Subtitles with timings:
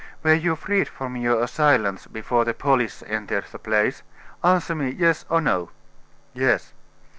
[0.23, 4.01] Were you freed from your assailants before the police entered the place?
[4.43, 5.69] Answer me, yes or no."
[6.33, 6.73] "Yes."